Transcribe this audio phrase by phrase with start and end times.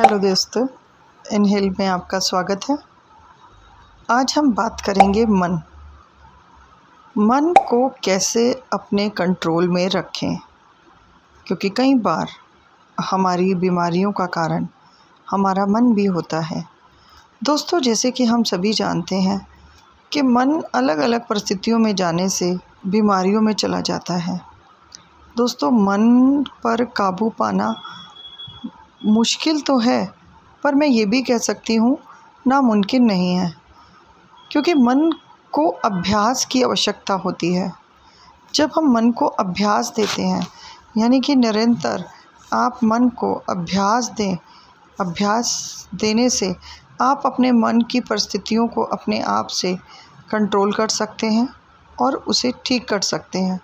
[0.00, 0.66] दोस्तों,
[1.32, 2.78] इनहेल में आपका स्वागत है।
[4.10, 5.60] आज हम बात करेंगे मन।
[7.18, 10.36] मन को कैसे अपने कंट्रोल में रखें?
[11.46, 12.28] क्योंकि कई बार
[13.00, 14.66] हमारी बीमारियों का कारण
[15.30, 16.64] हमारा मन भी होता है।
[17.44, 19.46] दोस्तों, जैसे कि हम सभी जानते हैं
[20.12, 24.40] कि मन अलग अलग परिस्थितियों में जाने से बीमारियों में चला जाता है।
[25.36, 27.74] दोस्तों, मन पर काबू पाना
[29.04, 30.14] मुश्किल तो है,
[30.62, 31.98] पर मैं ये भी कह सकती हूँ,
[32.46, 33.54] नामुमकिन नहीं है।
[34.50, 35.12] क्योंकि मन
[35.52, 37.72] को अभ्यास की आवश्यकता होती है।
[38.54, 40.46] जब हम मन को अभ्यास देते हैं,
[40.96, 42.04] यानी कि निरंतर
[42.52, 44.36] आप मन को अभ्यास दें,
[45.00, 46.56] अभ्यास देने से
[47.00, 49.74] आप अपने मन की परिस्थितियों को अपने आप से
[50.30, 51.48] कंट्रोल कर सकते हैं
[52.00, 53.60] और उसे ठीक कर सकते हैं।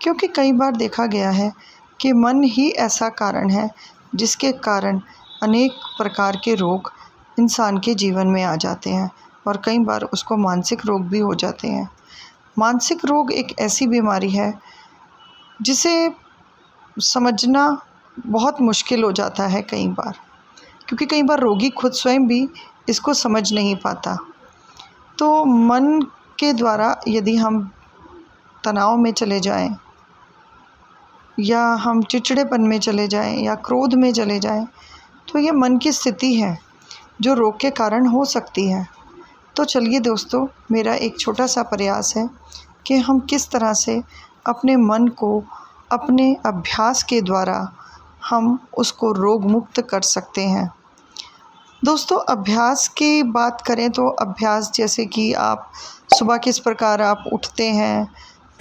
[0.00, 1.52] क्योंकि कई बार देखा गया है
[2.00, 3.70] कि मन ही ऐसा कारण है
[4.14, 5.00] जिसके कारण
[5.42, 6.92] अनेक प्रकार के रोग
[7.38, 9.10] इंसान के जीवन में आ जाते हैं
[9.46, 11.88] और कई बार उसको मानसिक रोग भी हो जाते हैं।
[12.58, 14.52] मानसिक रोग एक ऐसी बीमारी है
[15.62, 16.12] जिसे
[16.96, 17.66] समझना
[18.26, 20.12] बहुत मुश्किल हो जाता है कई बार,
[20.88, 22.48] क्योंकि कई बार रोगी खुद स्वयं भी
[22.88, 24.16] इसको समझ नहीं पाता।
[25.18, 26.00] तो मन
[26.38, 27.70] के द्वारा यदि हम
[28.64, 29.76] तनाव में चले जाएँ
[31.38, 34.66] या हम चिड़चिड़ेपन में चले जाएँ या क्रोध में चले जाएँ
[35.28, 36.58] तो ये मन की स्थिति है,
[37.20, 38.86] जो रोग के कारण हो सकती है।
[39.56, 42.28] तो चलिए दोस्तों, मेरा एक छोटा सा प्रयास है
[42.86, 44.02] कि हम किस तरह से
[44.46, 45.42] अपने मन को
[45.92, 47.72] अपने अभ्यास के द्वारा
[48.30, 50.70] हम उसको रोग मुक्त कर सकते हैं।
[51.82, 55.70] दोस्तों, अभ्यास की बात करें तो अभ्यास जैसे कि आप
[56.18, 58.08] सुबह किस प्रकार आप उठते हैं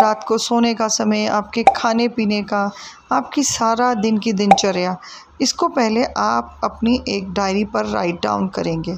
[0.02, 2.69] रात को सोने का समय, आपके खाने पीने का,
[3.11, 4.95] आपकी सारा दिन की दिनचर्या।
[5.41, 8.95] इसको पहले आप अपनी एक डायरी पर राइट डाउन करेंगे।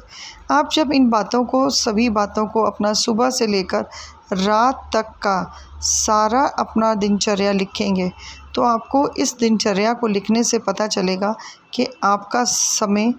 [0.52, 3.86] आप जब इन बातों को, सभी बातों को अपना सुबह से लेकर
[4.34, 8.12] रात तक का सारा अपना दिनचर्या लिखेंगे
[8.56, 11.34] तो आपको इस दिनचर्या को लिखने से पता चलेगा
[11.74, 13.13] कि आपका समय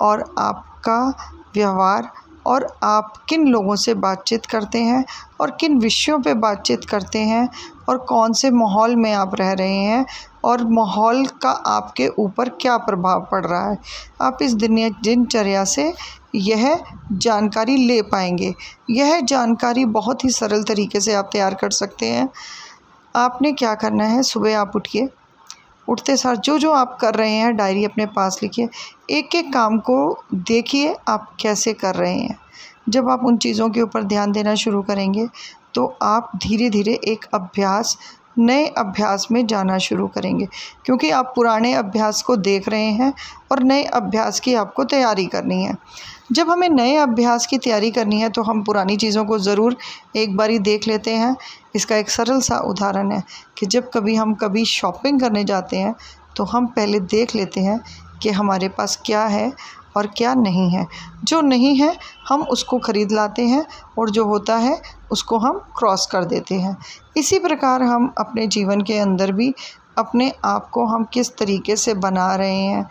[0.00, 0.98] और आपका
[1.54, 2.10] व्यवहार
[2.46, 5.04] और आप किन लोगों से बातचीत करते हैं
[5.40, 7.48] और किन विषयों पे बातचीत करते हैं
[7.88, 10.06] और कौन से माहौल में आप रह रहे हैं
[10.44, 13.78] और माहौल का आपके ऊपर क्या प्रभाव पड़ रहा है?
[14.20, 15.94] आप इस दुनिया, दिनचर्या से
[16.34, 18.54] यह जानकारी ले पाएँगे।
[18.90, 22.28] यह जानकारी बहुत ही सरल तरीके से आप तैयार कर सकते हैं।
[23.16, 24.22] आपने क्या करना है?
[24.22, 25.08] सुबह आप उठिए।
[25.90, 28.68] उठते सार जो जो आप कर रहे हैं, डायरी अपने पास लिखिए।
[29.10, 32.38] एक एक काम को देखिए आप कैसे कर रहे हैं।
[32.88, 35.26] जब आप उन चीज़ों के ऊपर ध्यान देना शुरू करेंगे
[35.74, 37.96] तो आप धीरे धीरे एक अभ्यास
[38.36, 40.46] नए अभ्यास में जाना शुरू करेंगे।
[40.84, 43.12] क्योंकि आप पुराने अभ्यास को देख रहे हैं
[43.52, 45.76] और नए अभ्यास की आपको तैयारी करनी है।
[46.32, 49.76] जब हमें नए अभ्यास की तैयारी करनी है तो हम पुरानी चीज़ों को ज़रूर
[50.16, 51.34] एक बारी देख लेते हैं।
[51.74, 53.22] इसका एक सरल सा उदाहरण है
[53.58, 55.94] कि जब कभी हम कभी शॉपिंग करने जाते हैं
[56.36, 57.80] तो हम पहले देख लेते हैं
[58.22, 59.52] कि हमारे पास क्या है
[59.96, 60.86] और क्या नहीं है।
[61.24, 61.96] जो नहीं है,
[62.28, 63.64] हम उसको ख़रीद लाते हैं
[63.98, 64.80] और जो होता है,
[65.12, 66.76] उसको हम क्रॉस कर देते हैं।
[67.16, 69.54] इसी प्रकार हम अपने जीवन के अंदर भी
[69.98, 72.86] अपने आप को हम किस तरीके से बना रहे हैं,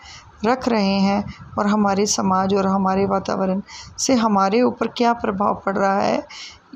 [0.46, 1.24] रख रहे हैं
[1.58, 3.60] और हमारे समाज और हमारे वातावरण
[3.98, 6.26] से हमारे ऊपर क्या प्रभाव पड़ रहा है,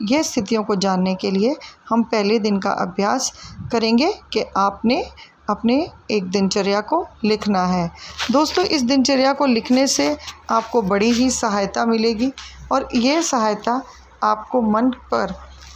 [0.03, 1.55] ये स्थितियों को जानने के लिए
[1.89, 3.33] हम पहले दिन का अभ्यास
[3.73, 5.05] करेंगे कि आपने
[5.51, 5.75] अपने
[6.11, 7.91] एक दिनचर्या को लिखना है।
[8.31, 10.17] दोस्तों, इस दिनचर्या को लिखने से
[10.51, 12.33] आपको बड़ी ही सहायता मिलेगी
[12.73, 13.83] और ये सहायता
[14.23, 15.35] आपको मन पर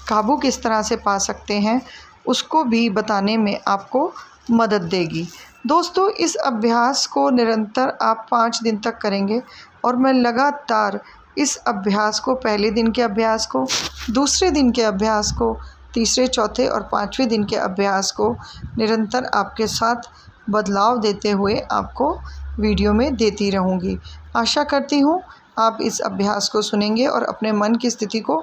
[0.09, 1.81] काबू किस तरह से पा सकते हैं,
[2.27, 4.12] उसको भी बताने में आपको
[4.51, 5.27] मदद देगी।
[5.67, 9.43] दोस्तों, इस अभ्यास को निरंतर आप पाँच दिन तक करेंगे
[9.85, 11.00] और मैं लगातार
[11.39, 13.67] इस अभ्यास को, पहले दिन के अभ्यास को,
[14.11, 15.56] दूसरे दिन के अभ्यास को
[15.99, 18.31] तीसरे, चौथे और पाँचवें दिन के अभ्यास को
[18.79, 20.09] निरंतर आपके साथ
[20.50, 22.12] बदलाव देते हुए आपको
[22.61, 23.99] वीडियो में देती रहूँगी।
[24.37, 25.21] आशा करती हूँ
[25.59, 28.37] आप इस अभ्यास को सुनेंगे और अपने मन की स्थिति को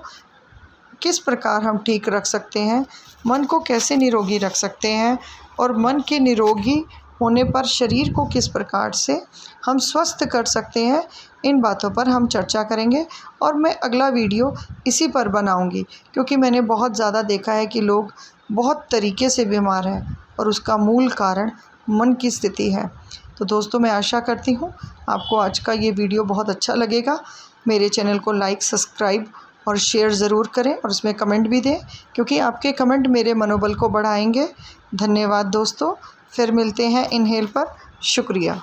[1.01, 2.85] किस प्रकार हम ठीक रख सकते हैं,
[3.27, 5.17] मन को कैसे निरोगी रख सकते हैं
[5.59, 6.83] और मन के निरोगी
[7.21, 9.21] होने पर शरीर को किस प्रकार से
[9.65, 11.03] हम स्वस्थ कर सकते हैं,
[11.45, 13.05] इन बातों पर हम चर्चा करेंगे
[13.41, 14.53] और मैं अगला वीडियो
[14.87, 18.13] इसी पर बनाऊँगी, क्योंकि मैंने बहुत ज़्यादा देखा है कि लोग
[18.51, 21.51] बहुत तरीके से बीमार हैं और उसका मूल कारण
[21.89, 22.89] मन की स्थिति है।
[23.37, 24.73] तो दोस्तों, मैं आशा करती हूँ
[25.09, 27.19] आपको आज का ये वीडियो बहुत अच्छा लगेगा।
[27.67, 29.25] मेरे चैनल को लाइक, सब्सक्राइब
[29.67, 31.77] और शेयर ज़रूर करें और उसमें कमेंट भी दें,
[32.15, 34.47] क्योंकि आपके कमेंट मेरे मनोबल को बढ़ाएँगे।
[34.95, 35.93] धन्यवाद दोस्तों,
[36.31, 38.61] फिर मिलते हैं इनहेल पर। शुक्रिया।